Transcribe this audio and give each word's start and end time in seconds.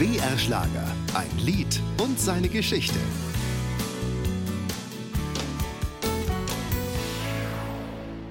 BR 0.00 0.38
Schlager. 0.38 0.86
Ein 1.12 1.28
Lied 1.36 1.78
und 1.98 2.18
seine 2.18 2.48
Geschichte. 2.48 2.98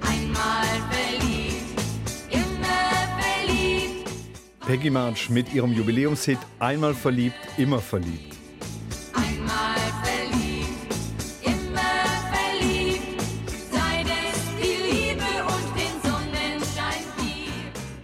Einmal 0.02 0.66
verliebt, 0.90 1.80
immer 2.32 3.22
verliebt. 3.22 4.10
Peggy 4.66 4.90
March 4.90 5.30
mit 5.30 5.54
ihrem 5.54 5.72
Jubiläumshit 5.72 6.40
Einmal 6.58 6.96
verliebt, 6.96 7.38
immer 7.58 7.78
verliebt. 7.78 8.39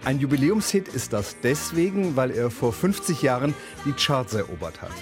Ein 0.06 0.20
Jubiläumshit 0.20 0.86
ist 0.86 1.12
das 1.12 1.40
deswegen, 1.40 2.14
weil 2.14 2.30
er 2.30 2.48
vor 2.52 2.72
50 2.72 3.22
Jahren 3.22 3.56
die 3.84 3.92
Charts 3.92 4.34
erobert 4.34 4.80
hat. 4.80 4.92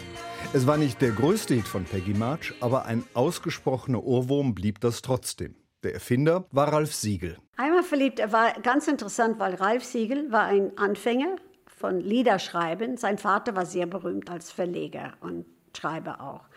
Es 0.54 0.66
war 0.66 0.78
nicht 0.78 1.02
der 1.02 1.10
größte 1.10 1.52
Hit 1.52 1.68
von 1.68 1.84
Peggy 1.84 2.14
March, 2.14 2.54
aber 2.62 2.86
ein 2.86 3.04
ausgesprochener 3.12 4.02
Ohrwurm 4.02 4.54
blieb 4.54 4.80
das 4.80 5.02
trotzdem. 5.02 5.56
Der 5.82 5.92
Erfinder 5.92 6.46
war 6.52 6.72
Ralf 6.72 6.94
Siegel. 6.94 7.36
Einmal 7.58 7.82
verliebt 7.82 8.18
er 8.18 8.32
war 8.32 8.54
ganz 8.62 8.88
interessant, 8.88 9.38
weil 9.38 9.56
Ralf 9.56 9.84
Siegel 9.84 10.32
war 10.32 10.44
ein 10.44 10.78
Anfänger 10.78 11.36
von 11.66 12.00
Liederschreiben. 12.00 12.96
Sein 12.96 13.18
Vater 13.18 13.54
war 13.54 13.66
sehr 13.66 13.84
berühmt 13.84 14.30
als 14.30 14.50
Verleger 14.52 15.12
und 15.20 15.44
Schreiber 15.76 16.22
auch. 16.22 16.48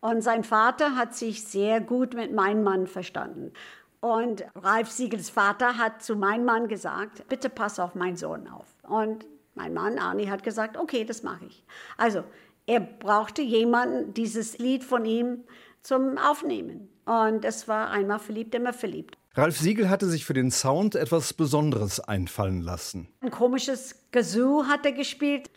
Und 0.00 0.20
sein 0.20 0.44
Vater 0.44 0.96
hat 0.96 1.14
sich 1.14 1.44
sehr 1.44 1.80
gut 1.80 2.12
mit 2.12 2.34
meinem 2.34 2.64
Mann 2.64 2.86
verstanden. 2.86 3.54
Und 4.04 4.44
Ralf 4.54 4.90
Siegels 4.90 5.30
Vater 5.30 5.78
hat 5.78 6.02
zu 6.02 6.14
meinem 6.14 6.44
Mann 6.44 6.68
gesagt, 6.68 7.26
bitte 7.30 7.48
pass 7.48 7.80
auf 7.80 7.94
meinen 7.94 8.18
Sohn 8.18 8.46
auf. 8.48 8.66
Und 8.82 9.24
mein 9.54 9.72
Mann 9.72 9.98
Arnie 9.98 10.28
hat 10.28 10.42
gesagt, 10.42 10.76
okay, 10.76 11.06
das 11.06 11.22
mache 11.22 11.46
ich. 11.46 11.64
Also 11.96 12.22
er 12.66 12.80
brauchte 12.80 13.40
jemanden, 13.40 14.12
dieses 14.12 14.58
Lied 14.58 14.84
von 14.84 15.06
ihm 15.06 15.44
zum 15.80 16.18
Aufnehmen. 16.18 16.90
Und 17.06 17.46
es 17.46 17.66
war 17.66 17.90
einmal 17.92 18.18
verliebt, 18.18 18.54
immer 18.54 18.74
verliebt. 18.74 19.16
Ralf 19.36 19.56
Siegel 19.56 19.88
hatte 19.88 20.06
sich 20.06 20.26
für 20.26 20.34
den 20.34 20.50
Sound 20.50 20.96
etwas 20.96 21.32
Besonderes 21.32 21.98
einfallen 21.98 22.60
lassen. 22.60 23.08
Ein 23.22 23.30
komisches 23.30 23.94
Kazoo 24.12 24.66
hat 24.66 24.84
er 24.84 24.92
gespielt. 24.92 25.48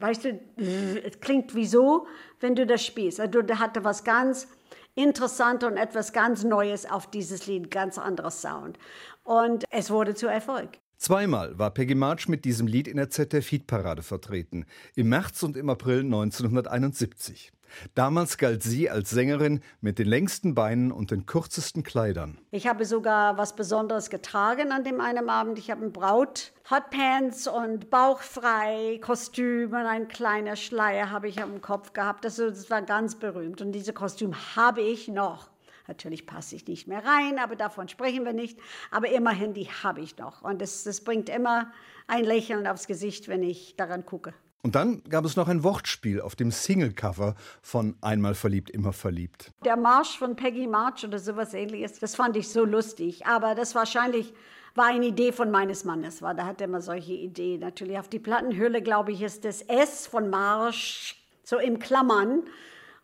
Weißt 0.00 0.24
du, 0.24 0.40
es 0.56 1.20
klingt 1.20 1.54
wie 1.54 1.66
so, 1.66 2.08
wenn 2.40 2.56
du 2.56 2.66
das 2.66 2.84
spielst. 2.84 3.20
Also 3.20 3.42
der 3.42 3.60
hatte 3.60 3.84
was 3.84 4.02
ganz 4.02 4.48
Interessantes 4.96 5.68
und 5.68 5.76
etwas 5.76 6.12
ganz 6.12 6.42
Neues 6.42 6.90
auf 6.90 7.08
dieses 7.08 7.46
Lied, 7.46 7.70
ganz 7.70 7.98
anderes 7.98 8.40
Sound. 8.40 8.78
Und 9.24 9.64
es 9.70 9.90
wurde 9.90 10.14
zu 10.14 10.26
Erfolg. 10.26 10.78
Zweimal 10.98 11.58
war 11.58 11.70
Peggy 11.72 11.94
March 11.94 12.26
mit 12.28 12.44
diesem 12.44 12.66
Lied 12.66 12.88
in 12.88 12.96
der 12.96 13.10
ZDF-Hitparade 13.10 14.02
vertreten. 14.02 14.64
Im 14.94 15.10
März 15.10 15.42
und 15.42 15.56
im 15.56 15.68
April 15.68 16.00
1971. 16.00 17.52
Damals 17.94 18.38
galt 18.38 18.62
sie 18.62 18.88
als 18.88 19.10
Sängerin 19.10 19.60
mit 19.80 19.98
den 19.98 20.06
längsten 20.06 20.54
Beinen 20.54 20.92
und 20.92 21.10
den 21.10 21.26
kürzesten 21.26 21.82
Kleidern. 21.82 22.38
Ich 22.50 22.66
habe 22.66 22.84
sogar 22.84 23.36
was 23.36 23.56
Besonderes 23.56 24.10
getragen 24.10 24.72
an 24.72 24.84
dem 24.84 25.00
einen 25.00 25.28
Abend. 25.28 25.58
Ich 25.58 25.70
habe 25.70 25.84
ein 25.84 25.92
Braut, 25.92 26.52
Hotpants 26.70 27.46
und 27.46 27.90
bauchfrei 27.90 28.98
Kostüm 29.02 29.70
und 29.70 29.76
ein 29.76 30.08
kleiner 30.08 30.56
Schleier 30.56 31.10
habe 31.10 31.28
ich 31.28 31.42
am 31.42 31.60
Kopf 31.60 31.92
gehabt. 31.92 32.24
Das, 32.24 32.36
das 32.36 32.70
war 32.70 32.82
ganz 32.82 33.16
berühmt. 33.16 33.60
Und 33.60 33.72
diese 33.72 33.92
Kostüm 33.92 34.34
habe 34.56 34.80
ich 34.80 35.08
noch. 35.08 35.50
Natürlich 35.88 36.26
passe 36.26 36.56
ich 36.56 36.66
nicht 36.66 36.88
mehr 36.88 37.04
rein, 37.04 37.38
aber 37.38 37.56
davon 37.56 37.88
sprechen 37.88 38.24
wir 38.24 38.32
nicht. 38.32 38.58
Aber 38.90 39.08
immerhin, 39.08 39.54
die 39.54 39.68
habe 39.68 40.00
ich 40.00 40.16
noch. 40.18 40.42
Und 40.42 40.60
das, 40.60 40.84
das 40.84 41.02
bringt 41.02 41.28
immer 41.28 41.70
ein 42.06 42.24
Lächeln 42.24 42.66
aufs 42.66 42.86
Gesicht, 42.86 43.28
wenn 43.28 43.42
ich 43.42 43.76
daran 43.76 44.04
gucke. 44.04 44.34
Und 44.62 44.74
dann 44.74 45.04
gab 45.04 45.24
es 45.24 45.36
noch 45.36 45.46
ein 45.46 45.62
Wortspiel 45.62 46.20
auf 46.20 46.34
dem 46.34 46.50
Singlecover 46.50 47.36
von 47.62 47.94
Einmal 48.00 48.34
verliebt, 48.34 48.68
immer 48.70 48.92
verliebt. 48.92 49.52
Der 49.64 49.76
Marsch 49.76 50.18
von 50.18 50.34
Peggy 50.34 50.66
March 50.66 51.04
oder 51.04 51.20
sowas 51.20 51.54
ähnliches, 51.54 52.00
das 52.00 52.16
fand 52.16 52.36
ich 52.36 52.48
so 52.48 52.64
lustig. 52.64 53.26
Aber 53.26 53.54
das 53.54 53.76
wahrscheinlich 53.76 54.32
war 54.74 54.86
eine 54.86 55.06
Idee 55.06 55.30
von 55.30 55.52
meines 55.52 55.84
Mannes. 55.84 56.20
War, 56.20 56.34
da 56.34 56.46
hat 56.46 56.60
er 56.60 56.66
immer 56.66 56.80
solche 56.80 57.12
Ideen. 57.12 57.60
Natürlich 57.60 57.96
auf 57.98 58.08
die 58.08 58.18
Plattenhülle, 58.18 58.82
glaube 58.82 59.12
ich, 59.12 59.22
ist 59.22 59.44
das 59.44 59.62
S 59.62 60.08
von 60.08 60.30
Marsch 60.30 61.16
so 61.44 61.58
im 61.58 61.78
Klammern. 61.78 62.42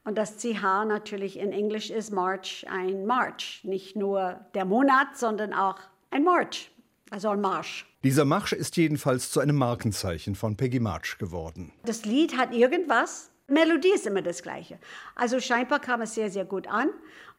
Und 0.05 0.19
das 0.19 0.39
CH 0.39 0.85
natürlich 0.87 1.39
in 1.39 1.53
Englisch 1.53 1.91
ist 1.91 2.11
March 2.11 2.67
ein 2.69 3.07
March. 3.07 3.61
Nicht 3.63 3.97
nur 3.97 4.41
der 4.55 4.65
Monat, 4.65 5.17
sondern 5.17 5.53
auch 5.53 5.79
ein 6.11 6.25
March. 6.25 6.71
Also 7.11 7.29
ein 7.29 7.41
Marsch. 7.41 7.87
Dieser 8.03 8.25
Marsch 8.25 8.53
ist 8.53 8.77
jedenfalls 8.77 9.31
zu 9.31 9.41
einem 9.41 9.57
Markenzeichen 9.57 10.35
von 10.35 10.57
Peggy 10.57 10.81
March 10.81 11.19
geworden. 11.19 11.73
Das 11.85 12.05
Lied 12.05 12.37
hat 12.37 12.55
irgendwas. 12.55 13.31
Melodie 13.49 13.93
ist 13.95 14.07
immer 14.07 14.23
das 14.23 14.43
Gleiche. 14.43 14.79
Also 15.15 15.39
scheinbar 15.39 15.79
kam 15.79 16.01
es 16.01 16.15
sehr, 16.15 16.31
sehr 16.31 16.47
gut 16.47 16.67
an. 16.67 16.89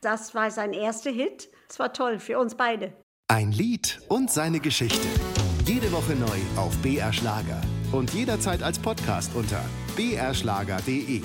Das 0.01 0.35
war 0.35 0.51
sein 0.51 0.73
erster 0.73 1.09
Hit. 1.09 1.49
Es 1.67 1.79
war 1.79 1.91
toll 1.91 2.19
für 2.19 2.37
uns 2.37 2.55
beide. 2.55 2.93
Ein 3.27 3.51
Lied 3.51 3.99
und 4.09 4.29
seine 4.29 4.59
Geschichte. 4.59 5.07
Jede 5.65 5.91
Woche 5.91 6.13
neu 6.13 6.39
auf 6.55 6.77
BR 6.83 7.11
Schlager 7.11 7.61
und 7.91 8.13
jederzeit 8.13 8.61
als 8.61 8.77
Podcast 8.77 9.33
unter 9.33 9.63
brschlager.de. 9.95 11.21